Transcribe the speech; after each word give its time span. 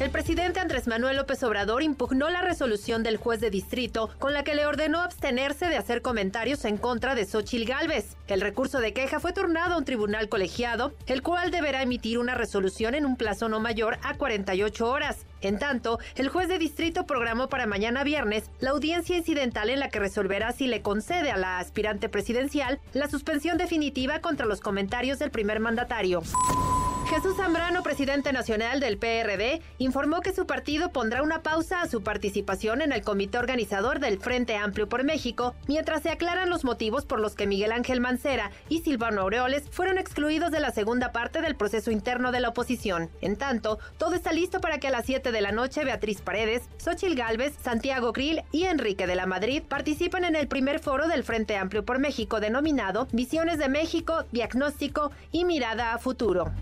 El 0.00 0.08
presidente 0.08 0.60
Andrés 0.60 0.86
Manuel 0.86 1.18
López 1.18 1.42
Obrador 1.42 1.82
impugnó 1.82 2.30
la 2.30 2.40
resolución 2.40 3.02
del 3.02 3.18
juez 3.18 3.38
de 3.38 3.50
distrito 3.50 4.08
con 4.18 4.32
la 4.32 4.42
que 4.44 4.54
le 4.54 4.64
ordenó 4.64 5.02
abstenerse 5.02 5.66
de 5.66 5.76
hacer 5.76 6.00
comentarios 6.00 6.64
en 6.64 6.78
contra 6.78 7.14
de 7.14 7.26
Xochil 7.26 7.66
Gálvez. 7.66 8.16
El 8.26 8.40
recurso 8.40 8.80
de 8.80 8.94
queja 8.94 9.20
fue 9.20 9.34
turnado 9.34 9.74
a 9.74 9.76
un 9.76 9.84
tribunal 9.84 10.30
colegiado, 10.30 10.94
el 11.06 11.22
cual 11.22 11.50
deberá 11.50 11.82
emitir 11.82 12.18
una 12.18 12.34
resolución 12.34 12.94
en 12.94 13.04
un 13.04 13.18
plazo 13.18 13.50
no 13.50 13.60
mayor 13.60 13.98
a 14.02 14.14
48 14.14 14.90
horas. 14.90 15.26
En 15.42 15.58
tanto, 15.58 15.98
el 16.14 16.30
juez 16.30 16.48
de 16.48 16.58
distrito 16.58 17.04
programó 17.04 17.50
para 17.50 17.66
mañana 17.66 18.02
viernes 18.02 18.44
la 18.58 18.70
audiencia 18.70 19.18
incidental 19.18 19.68
en 19.68 19.80
la 19.80 19.90
que 19.90 20.00
resolverá 20.00 20.52
si 20.52 20.66
le 20.66 20.80
concede 20.80 21.30
a 21.30 21.36
la 21.36 21.58
aspirante 21.58 22.08
presidencial 22.08 22.80
la 22.94 23.10
suspensión 23.10 23.58
definitiva 23.58 24.20
contra 24.20 24.46
los 24.46 24.62
comentarios 24.62 25.18
del 25.18 25.30
primer 25.30 25.60
mandatario. 25.60 26.22
Jesús 27.10 27.36
Zambrano, 27.36 27.82
presidente 27.82 28.32
nacional 28.32 28.78
del 28.78 28.96
PRD, 28.96 29.60
informó 29.78 30.20
que 30.20 30.32
su 30.32 30.46
partido 30.46 30.92
pondrá 30.92 31.24
una 31.24 31.42
pausa 31.42 31.82
a 31.82 31.88
su 31.88 32.04
participación 32.04 32.82
en 32.82 32.92
el 32.92 33.02
comité 33.02 33.36
organizador 33.36 33.98
del 33.98 34.20
Frente 34.20 34.54
Amplio 34.54 34.88
por 34.88 35.02
México, 35.02 35.56
mientras 35.66 36.02
se 36.04 36.10
aclaran 36.10 36.50
los 36.50 36.62
motivos 36.62 37.06
por 37.06 37.18
los 37.18 37.34
que 37.34 37.48
Miguel 37.48 37.72
Ángel 37.72 38.00
Mancera 38.00 38.52
y 38.68 38.82
Silvano 38.82 39.22
Aureoles 39.22 39.64
fueron 39.72 39.98
excluidos 39.98 40.52
de 40.52 40.60
la 40.60 40.70
segunda 40.70 41.10
parte 41.10 41.40
del 41.40 41.56
proceso 41.56 41.90
interno 41.90 42.30
de 42.30 42.38
la 42.38 42.50
oposición. 42.50 43.10
En 43.20 43.34
tanto, 43.34 43.80
todo 43.98 44.14
está 44.14 44.32
listo 44.32 44.60
para 44.60 44.78
que 44.78 44.86
a 44.86 44.92
las 44.92 45.06
7 45.06 45.32
de 45.32 45.40
la 45.40 45.50
noche 45.50 45.84
Beatriz 45.84 46.20
Paredes, 46.20 46.62
Xochil 46.78 47.16
Gálvez, 47.16 47.56
Santiago 47.60 48.12
Grill 48.12 48.42
y 48.52 48.66
Enrique 48.66 49.08
de 49.08 49.16
la 49.16 49.26
Madrid 49.26 49.64
participen 49.68 50.22
en 50.22 50.36
el 50.36 50.46
primer 50.46 50.78
foro 50.78 51.08
del 51.08 51.24
Frente 51.24 51.56
Amplio 51.56 51.84
por 51.84 51.98
México 51.98 52.38
denominado 52.38 53.08
Visiones 53.10 53.58
de 53.58 53.68
México, 53.68 54.26
Diagnóstico 54.30 55.10
y 55.32 55.44
Mirada 55.44 55.92
a 55.92 55.98
Futuro. 55.98 56.52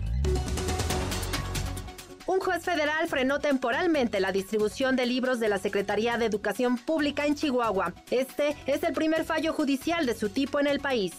Un 2.25 2.39
juez 2.39 2.63
federal 2.63 3.07
frenó 3.07 3.39
temporalmente 3.39 4.19
la 4.19 4.31
distribución 4.31 4.95
de 4.95 5.07
libros 5.07 5.39
de 5.39 5.49
la 5.49 5.57
Secretaría 5.57 6.17
de 6.17 6.25
Educación 6.25 6.77
Pública 6.77 7.25
en 7.25 7.35
Chihuahua. 7.35 7.93
Este 8.11 8.55
es 8.67 8.83
el 8.83 8.93
primer 8.93 9.25
fallo 9.25 9.51
judicial 9.51 10.05
de 10.05 10.13
su 10.13 10.29
tipo 10.29 10.59
en 10.59 10.67
el 10.67 10.79
país. 10.79 11.13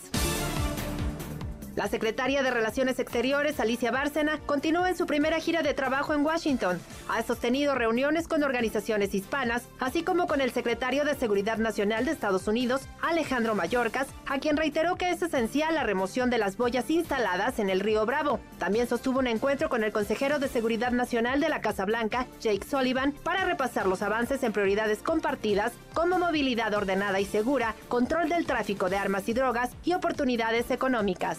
La 1.80 1.88
secretaria 1.88 2.42
de 2.42 2.50
Relaciones 2.50 2.98
Exteriores, 2.98 3.58
Alicia 3.58 3.90
Bárcena, 3.90 4.38
continúa 4.44 4.90
en 4.90 4.98
su 4.98 5.06
primera 5.06 5.40
gira 5.40 5.62
de 5.62 5.72
trabajo 5.72 6.12
en 6.12 6.22
Washington. 6.22 6.78
Ha 7.08 7.22
sostenido 7.22 7.74
reuniones 7.74 8.28
con 8.28 8.42
organizaciones 8.42 9.14
hispanas, 9.14 9.62
así 9.78 10.02
como 10.02 10.26
con 10.26 10.42
el 10.42 10.52
secretario 10.52 11.06
de 11.06 11.14
Seguridad 11.14 11.56
Nacional 11.56 12.04
de 12.04 12.10
Estados 12.10 12.46
Unidos, 12.48 12.82
Alejandro 13.00 13.54
Mayorkas, 13.54 14.08
a 14.26 14.38
quien 14.40 14.58
reiteró 14.58 14.96
que 14.96 15.08
es 15.08 15.22
esencial 15.22 15.74
la 15.74 15.84
remoción 15.84 16.28
de 16.28 16.36
las 16.36 16.58
boyas 16.58 16.90
instaladas 16.90 17.58
en 17.58 17.70
el 17.70 17.80
río 17.80 18.04
Bravo. 18.04 18.40
También 18.58 18.86
sostuvo 18.86 19.20
un 19.20 19.26
encuentro 19.26 19.70
con 19.70 19.82
el 19.82 19.90
consejero 19.90 20.38
de 20.38 20.48
Seguridad 20.48 20.92
Nacional 20.92 21.40
de 21.40 21.48
la 21.48 21.62
Casa 21.62 21.86
Blanca, 21.86 22.26
Jake 22.42 22.66
Sullivan, 22.68 23.12
para 23.24 23.46
repasar 23.46 23.86
los 23.86 24.02
avances 24.02 24.42
en 24.42 24.52
prioridades 24.52 24.98
compartidas 25.02 25.72
como 25.94 26.18
movilidad 26.18 26.74
ordenada 26.74 27.20
y 27.20 27.24
segura, 27.24 27.74
control 27.88 28.28
del 28.28 28.44
tráfico 28.44 28.90
de 28.90 28.98
armas 28.98 29.26
y 29.30 29.32
drogas 29.32 29.70
y 29.82 29.94
oportunidades 29.94 30.70
económicas. 30.70 31.38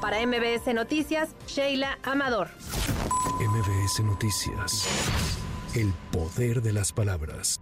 Para 0.00 0.24
MBS 0.24 0.72
Noticias, 0.74 1.30
Sheila 1.46 1.98
Amador. 2.02 2.48
MBS 3.40 4.00
Noticias. 4.04 4.86
El 5.74 5.92
poder 6.12 6.62
de 6.62 6.72
las 6.72 6.92
palabras. 6.92 7.60